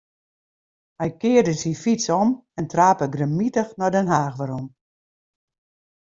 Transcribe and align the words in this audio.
Hy 0.99 1.09
kearde 1.21 1.53
syn 1.57 1.75
fyts 1.83 2.05
om 2.19 2.29
en 2.59 2.67
trape 2.73 3.05
grimmitich 3.13 3.73
nei 3.77 3.89
Den 3.93 4.11
Haach 4.13 4.37
werom. 4.39 4.65